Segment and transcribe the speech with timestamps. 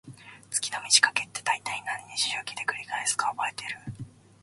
[0.49, 3.77] 月の満ち欠けって、だいたい何日周期で繰り返すか覚えてる？